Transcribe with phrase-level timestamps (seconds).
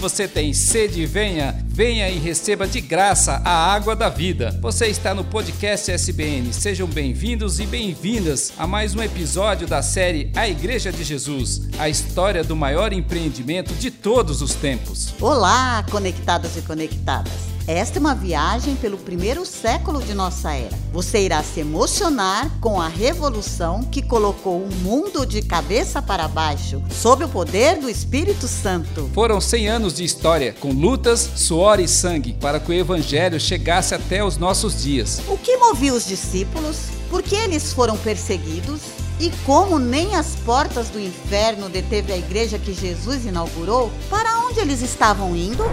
[0.00, 4.56] Você tem sede, venha, venha e receba de graça a água da vida.
[4.62, 6.52] Você está no podcast SBN.
[6.52, 11.88] Sejam bem-vindos e bem-vindas a mais um episódio da série A Igreja de Jesus, a
[11.88, 15.12] história do maior empreendimento de todos os tempos.
[15.20, 17.57] Olá, conectados e conectadas.
[17.68, 20.74] Esta é uma viagem pelo primeiro século de nossa era.
[20.90, 26.82] Você irá se emocionar com a revolução que colocou o mundo de cabeça para baixo,
[26.90, 29.10] sob o poder do Espírito Santo.
[29.12, 33.94] Foram 100 anos de história, com lutas, suor e sangue, para que o evangelho chegasse
[33.94, 35.20] até os nossos dias.
[35.28, 36.86] O que movia os discípulos?
[37.10, 38.80] Por que eles foram perseguidos?
[39.20, 43.90] E como nem as portas do inferno deteve a igreja que Jesus inaugurou?
[44.08, 45.64] Para onde eles estavam indo?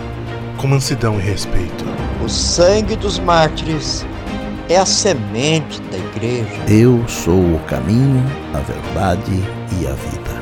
[0.62, 1.84] com mansidão e respeito.
[2.24, 4.06] O sangue dos mártires
[4.68, 6.62] é a semente da igreja.
[6.68, 8.22] Eu sou o caminho,
[8.54, 9.32] a verdade
[9.80, 10.41] e a vida.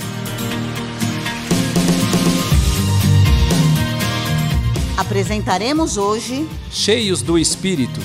[5.11, 7.99] Apresentaremos hoje Cheios do Espírito.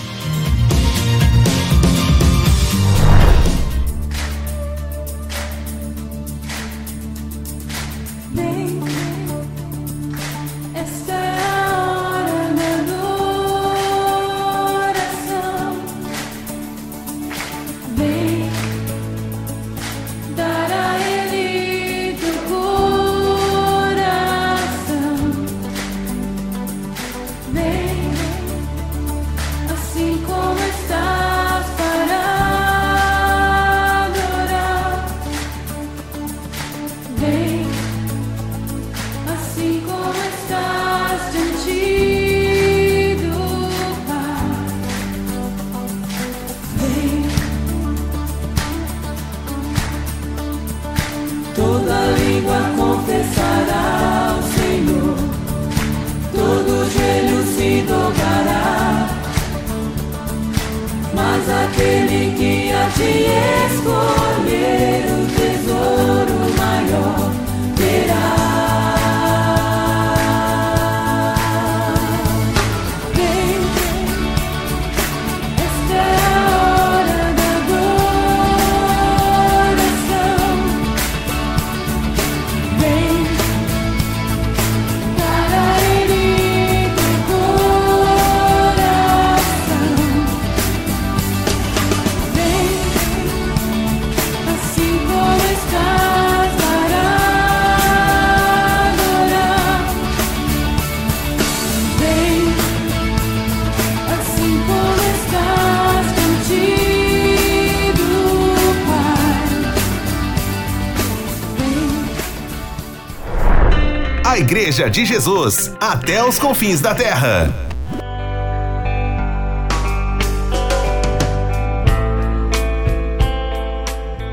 [114.37, 117.49] A Igreja de Jesus, até os confins da terra.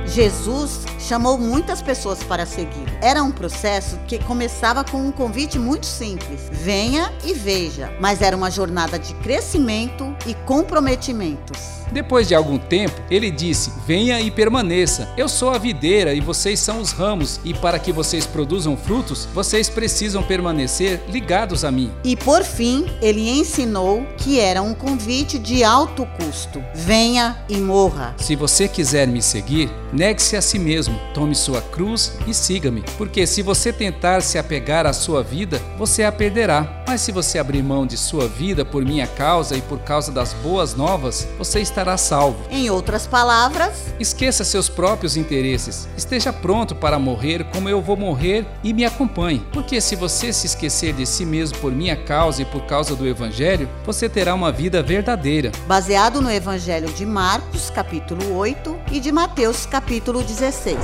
[0.06, 2.84] Jesus chamou muitas pessoas para seguir.
[3.02, 7.96] Era um processo que começava com um convite muito simples: venha e veja.
[8.02, 11.83] Mas era uma jornada de crescimento e comprometimentos.
[11.92, 15.10] Depois de algum tempo, ele disse: Venha e permaneça.
[15.18, 19.28] Eu sou a videira e vocês são os ramos, e para que vocês produzam frutos,
[19.34, 21.92] vocês precisam permanecer ligados a mim.
[22.04, 28.16] E por fim, ele ensinou que era um convite de alto custo: venha e morra.
[28.18, 32.84] Se você quiser me seguir, negue-se a si mesmo, tome sua cruz e siga-me.
[32.98, 36.84] Porque se você tentar se apegar à sua vida, você a perderá.
[36.88, 40.34] Mas se você abrir mão de sua vida por minha causa e por causa das
[40.34, 42.38] boas novas, você estará salvo.
[42.52, 45.88] Em outras palavras, Esqueça seus próprios interesses.
[45.98, 49.46] Esteja pronto para morrer como eu vou morrer e me acompanhe.
[49.52, 53.08] Porque se você se esquecer de si mesmo por minha causa e por causa do
[53.08, 55.52] Evangelho, você terá uma vida verdadeira.
[55.68, 60.78] baseado no Evangelho de Marcos, capítulo 8, e de Mateus, capítulo 16.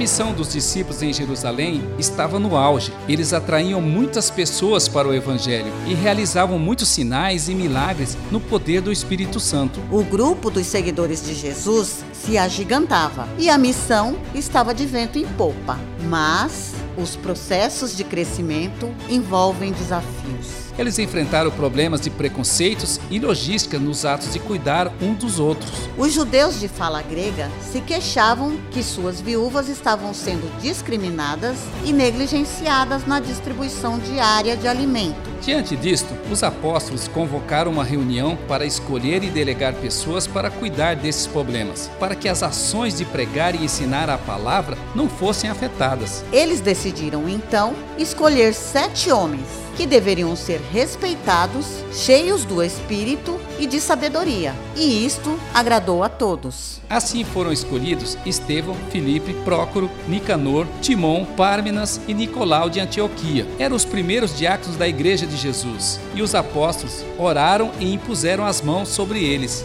[0.00, 2.90] Missão dos discípulos em Jerusalém estava no auge.
[3.06, 8.80] Eles atraíam muitas pessoas para o Evangelho e realizavam muitos sinais e milagres no poder
[8.80, 9.78] do Espírito Santo.
[9.90, 15.26] O grupo dos seguidores de Jesus se agigantava e a missão estava de vento em
[15.26, 15.78] popa.
[16.08, 20.69] Mas os processos de crescimento envolvem desafios.
[20.78, 25.70] Eles enfrentaram problemas de preconceitos e logística nos atos de cuidar um dos outros.
[25.96, 33.06] Os judeus de fala grega se queixavam que suas viúvas estavam sendo discriminadas e negligenciadas
[33.06, 35.30] na distribuição diária de alimento.
[35.42, 41.26] Diante disto, os apóstolos convocaram uma reunião para escolher e delegar pessoas para cuidar desses
[41.26, 46.22] problemas, para que as ações de pregar e ensinar a palavra não fossem afetadas.
[46.30, 53.80] Eles decidiram então escolher sete homens que deveriam ser respeitados, cheios do espírito e de
[53.80, 54.54] sabedoria.
[54.76, 56.82] E isto agradou a todos.
[56.90, 63.46] Assim foram escolhidos Estevão, Filipe, Prócoro, Nicanor, Timon, Pármenas e Nicolau de Antioquia.
[63.58, 65.98] Eram os primeiros diáconos da igreja de Jesus.
[66.14, 69.64] E os apóstolos oraram e impuseram as mãos sobre eles.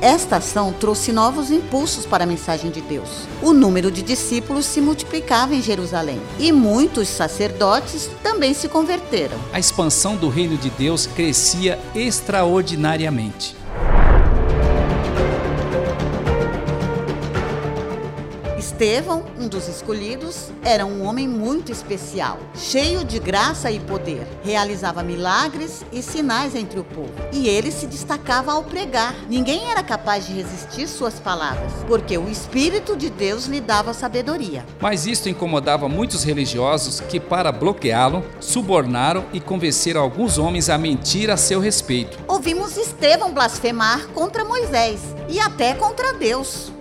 [0.00, 3.26] Esta ação trouxe novos impulsos para a mensagem de Deus.
[3.42, 9.38] O número de discípulos se multiplicava em Jerusalém e muitos sacerdotes também se converteram.
[9.52, 13.56] A expansão do reino de Deus crescia extraordinariamente.
[18.66, 24.26] Estevão, um dos escolhidos, era um homem muito especial, cheio de graça e poder.
[24.42, 27.12] Realizava milagres e sinais entre o povo.
[27.32, 29.14] E ele se destacava ao pregar.
[29.28, 34.66] Ninguém era capaz de resistir suas palavras, porque o Espírito de Deus lhe dava sabedoria.
[34.80, 41.30] Mas isto incomodava muitos religiosos que, para bloqueá-lo, subornaram e convenceram alguns homens a mentir
[41.30, 42.18] a seu respeito.
[42.26, 46.75] Ouvimos Estevão blasfemar contra Moisés e até contra Deus.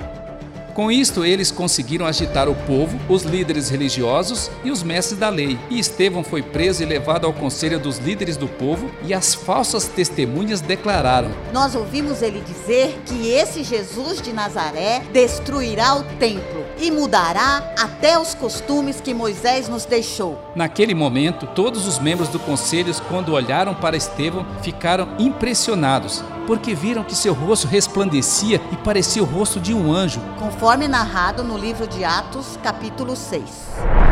[0.76, 5.58] Com isto, eles conseguiram agitar o povo, os líderes religiosos e os mestres da lei.
[5.70, 9.88] E Estevão foi preso e levado ao conselho dos líderes do povo, e as falsas
[9.88, 16.92] testemunhas declararam: Nós ouvimos ele dizer que esse Jesus de Nazaré destruirá o templo e
[16.92, 20.40] mudará até os costumes que Moisés nos deixou.
[20.56, 27.04] Naquele momento, todos os membros do conselho, quando olharam para Estevão, ficaram impressionados, porque viram
[27.04, 30.22] que seu rosto resplandecia e parecia o rosto de um anjo.
[30.38, 34.05] Conforme narrado no livro de Atos, capítulo 6.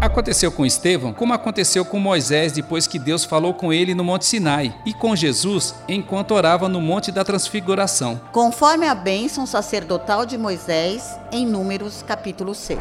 [0.00, 4.24] Aconteceu com Estevão como aconteceu com Moisés depois que Deus falou com ele no Monte
[4.24, 8.18] Sinai, e com Jesus enquanto orava no Monte da Transfiguração.
[8.32, 12.78] Conforme a bênção sacerdotal de Moisés, em Números, capítulo 6.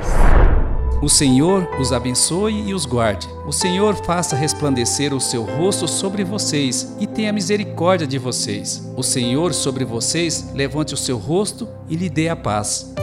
[1.01, 3.27] O Senhor os abençoe e os guarde.
[3.45, 8.89] O Senhor faça resplandecer o seu rosto sobre vocês e tenha misericórdia de vocês.
[8.95, 12.93] O Senhor sobre vocês levante o seu rosto e lhe dê a paz.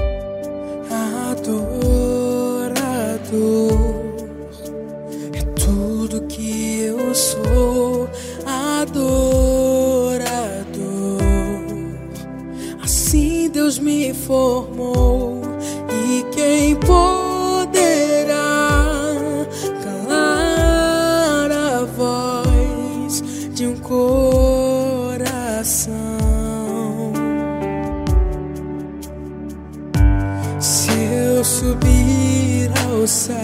[31.47, 33.37] subir ao céu,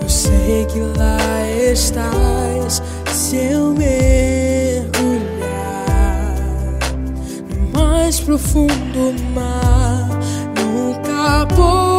[0.00, 1.18] eu sei que lá
[1.72, 2.80] estás.
[3.12, 4.84] Se eu mergulhar
[7.50, 10.08] no mais profundo mar,
[10.56, 11.93] nunca vou.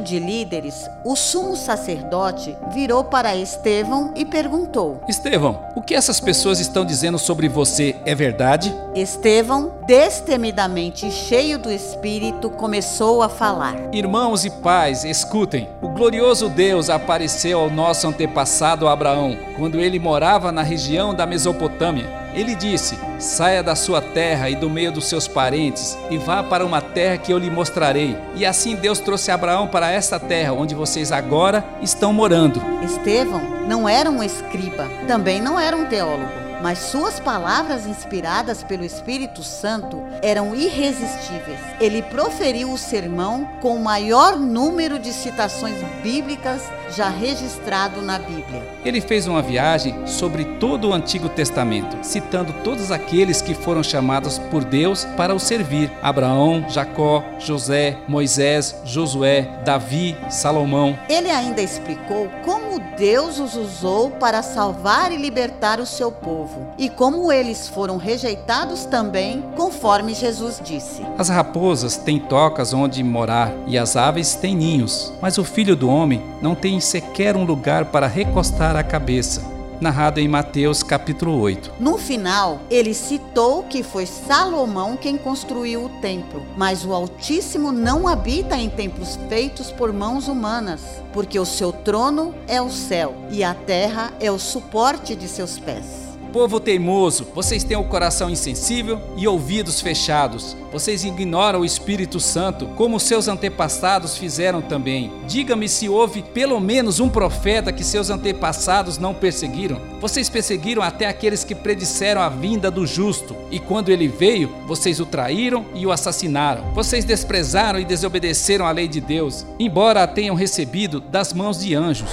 [0.00, 6.60] De líderes, o sumo sacerdote virou para Estevão e perguntou: Estevão, o que essas pessoas
[6.60, 8.74] estão dizendo sobre você é verdade?
[8.94, 15.68] Estevão, destemidamente cheio do Espírito, começou a falar: Irmãos e pais, escutem.
[15.80, 22.21] O glorioso Deus apareceu ao nosso antepassado Abraão quando ele morava na região da Mesopotâmia.
[22.34, 26.64] Ele disse: Saia da sua terra e do meio dos seus parentes e vá para
[26.64, 28.16] uma terra que eu lhe mostrarei.
[28.34, 32.62] E assim Deus trouxe Abraão para esta terra onde vocês agora estão morando.
[32.82, 38.84] Estevão não era um escriba, também não era um teólogo mas suas palavras inspiradas pelo
[38.84, 41.58] Espírito Santo eram irresistíveis.
[41.80, 46.62] Ele proferiu o sermão com o maior número de citações bíblicas
[46.94, 48.62] já registrado na Bíblia.
[48.84, 54.38] Ele fez uma viagem sobre todo o Antigo Testamento, citando todos aqueles que foram chamados
[54.38, 60.98] por Deus para o servir: Abraão, Jacó, José, Moisés, Josué, Davi, Salomão.
[61.08, 66.88] Ele ainda explicou como Deus os usou para salvar e libertar o seu povo, e
[66.88, 71.02] como eles foram rejeitados também, conforme Jesus disse.
[71.18, 75.88] As raposas têm tocas onde morar e as aves têm ninhos, mas o filho do
[75.88, 81.72] homem não tem sequer um lugar para recostar a cabeça narrado em Mateus capítulo 8.
[81.80, 88.06] No final, ele citou que foi Salomão quem construiu o templo, mas o Altíssimo não
[88.06, 90.80] habita em templos feitos por mãos humanas,
[91.12, 95.58] porque o seu trono é o céu e a terra é o suporte de seus
[95.58, 96.01] pés.
[96.32, 100.56] Povo teimoso, vocês têm o coração insensível e ouvidos fechados.
[100.72, 105.12] Vocês ignoram o Espírito Santo, como seus antepassados fizeram também.
[105.28, 109.78] Diga-me se houve pelo menos um profeta que seus antepassados não perseguiram.
[110.00, 115.00] Vocês perseguiram até aqueles que predisseram a vinda do justo, e quando ele veio, vocês
[115.00, 116.72] o traíram e o assassinaram.
[116.72, 121.74] Vocês desprezaram e desobedeceram a lei de Deus, embora a tenham recebido das mãos de
[121.74, 122.10] anjos.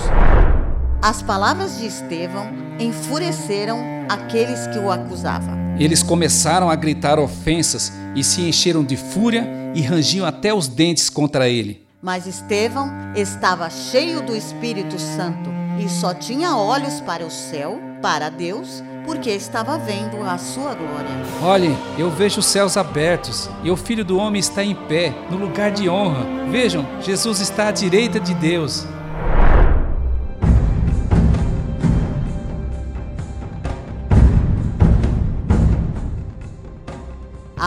[1.01, 5.57] As palavras de Estevão enfureceram aqueles que o acusavam.
[5.77, 11.09] Eles começaram a gritar ofensas e se encheram de fúria e rangiam até os dentes
[11.09, 11.85] contra ele.
[12.01, 15.49] Mas Estevão estava cheio do Espírito Santo
[15.79, 21.09] e só tinha olhos para o céu, para Deus, porque estava vendo a sua glória.
[21.41, 25.37] Olhem, eu vejo os céus abertos e o Filho do Homem está em pé, no
[25.37, 26.25] lugar de honra.
[26.49, 28.85] Vejam, Jesus está à direita de Deus.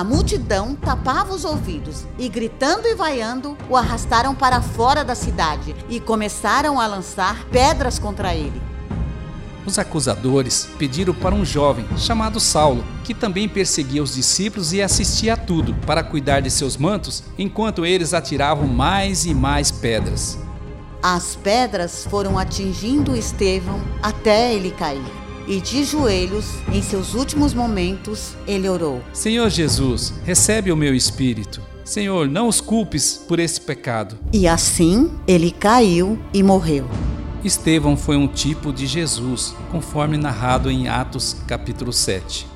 [0.03, 5.77] A multidão tapava os ouvidos e, gritando e vaiando, o arrastaram para fora da cidade
[5.89, 8.61] e começaram a lançar pedras contra ele.
[9.65, 15.35] Os acusadores pediram para um jovem chamado Saulo, que também perseguia os discípulos e assistia
[15.35, 20.37] a tudo, para cuidar de seus mantos, enquanto eles atiravam mais e mais pedras.
[21.01, 28.35] As pedras foram atingindo Estevão até ele cair e de joelhos, em seus últimos momentos,
[28.47, 31.61] ele orou: Senhor Jesus, recebe o meu espírito.
[31.85, 34.17] Senhor, não os culpes por esse pecado.
[34.33, 36.89] E assim ele caiu e morreu.
[37.45, 42.47] Estevão foi um tipo de Jesus, conforme narrado em Atos capítulo 7.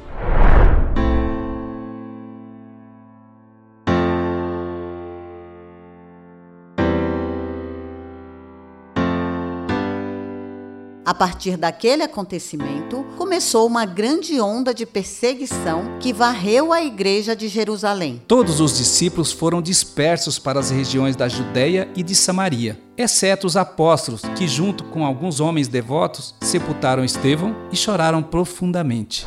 [11.16, 18.22] Partir daquele acontecimento, começou uma grande onda de perseguição que varreu a igreja de Jerusalém.
[18.28, 23.56] Todos os discípulos foram dispersos para as regiões da Judéia e de Samaria, exceto os
[23.56, 29.26] apóstolos, que, junto com alguns homens devotos, sepultaram Estevão e choraram profundamente.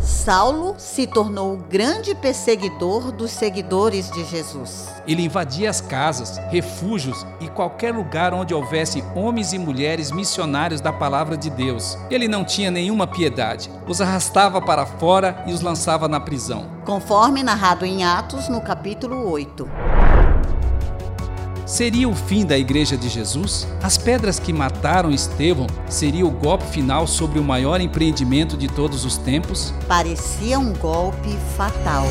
[0.00, 4.88] Saulo se tornou o grande perseguidor dos seguidores de Jesus.
[5.06, 10.90] Ele invadia as casas, refúgios e qualquer lugar onde houvesse homens e mulheres missionários da
[10.92, 11.98] palavra de Deus.
[12.10, 16.66] Ele não tinha nenhuma piedade, os arrastava para fora e os lançava na prisão.
[16.86, 19.99] Conforme narrado em Atos, no capítulo 8.
[21.70, 23.64] Seria o fim da Igreja de Jesus?
[23.80, 29.04] As pedras que mataram Estevão seria o golpe final sobre o maior empreendimento de todos
[29.04, 29.72] os tempos?
[29.86, 32.04] Parecia um golpe fatal.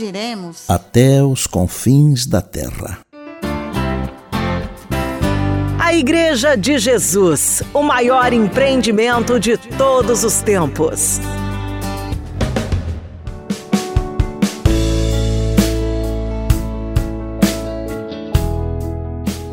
[0.00, 0.64] Onde iremos?
[0.68, 3.00] Até os confins da terra.
[5.78, 11.20] A Igreja de Jesus, o maior empreendimento de todos os tempos.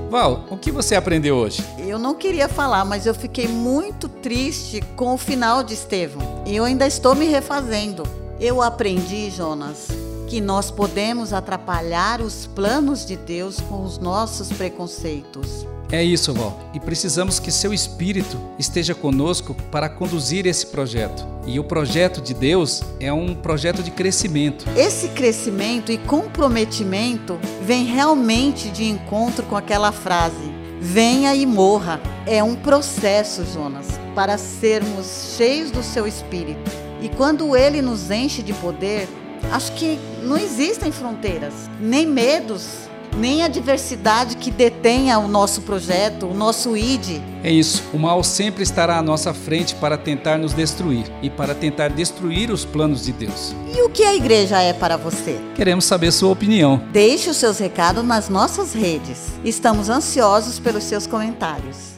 [0.09, 1.63] Val, o que você aprendeu hoje?
[1.79, 6.43] Eu não queria falar, mas eu fiquei muito triste com o final de Estevão.
[6.45, 8.03] E eu ainda estou me refazendo.
[8.39, 9.87] Eu aprendi, Jonas,
[10.27, 15.65] que nós podemos atrapalhar os planos de Deus com os nossos preconceitos.
[15.89, 16.59] É isso, Val.
[16.73, 21.25] E precisamos que seu espírito esteja conosco para conduzir esse projeto.
[21.45, 24.65] E o projeto de Deus é um projeto de crescimento.
[24.75, 32.01] Esse crescimento e comprometimento vem realmente de encontro com aquela frase: venha e morra.
[32.25, 36.69] É um processo, Jonas, para sermos cheios do seu espírito.
[37.01, 39.07] E quando ele nos enche de poder,
[39.51, 46.27] acho que não existem fronteiras, nem medos, nem a diversidade que detenha o nosso projeto,
[46.27, 47.21] o nosso ID.
[47.43, 51.55] É isso, o mal sempre estará à nossa frente para tentar nos destruir e para
[51.55, 53.55] tentar destruir os planos de Deus.
[53.75, 55.39] E o que a igreja é para você?
[55.55, 56.81] Queremos saber sua opinião.
[56.91, 59.33] Deixe os seus recados nas nossas redes.
[59.43, 61.96] Estamos ansiosos pelos seus comentários.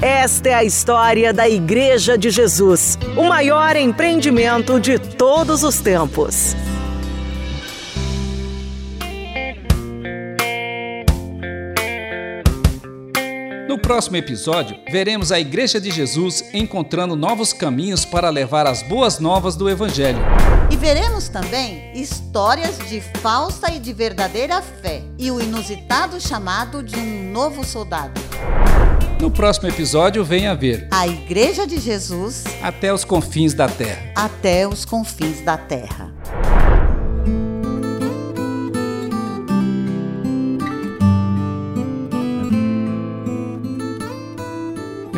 [0.00, 6.54] Esta é a história da Igreja de Jesus, o maior empreendimento de todos os tempos.
[13.68, 19.18] No próximo episódio, veremos a Igreja de Jesus encontrando novos caminhos para levar as boas
[19.18, 20.20] novas do Evangelho.
[20.70, 26.96] E veremos também histórias de falsa e de verdadeira fé e o inusitado chamado de
[26.96, 28.20] um novo soldado.
[29.20, 34.12] No próximo episódio, venha ver a Igreja de Jesus até os confins da terra.
[34.14, 36.14] Até os confins da terra.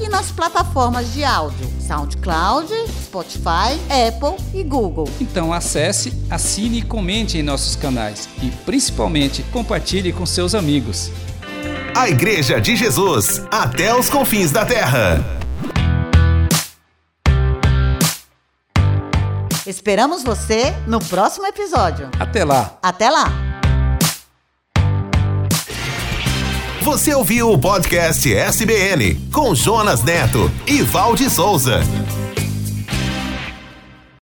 [0.00, 2.68] e nas plataformas de áudio SoundCloud,
[3.04, 5.08] Spotify Apple e Google.
[5.20, 11.10] Então acesse, assine e comente em nossos canais e principalmente compartilhe com seus amigos.
[11.96, 15.24] A Igreja de Jesus, até os confins da terra.
[19.64, 22.10] Esperamos você no próximo episódio.
[22.18, 22.78] Até lá.
[22.82, 23.30] Até lá.
[26.82, 31.80] Você ouviu o podcast SBN com Jonas Neto e Valde Souza.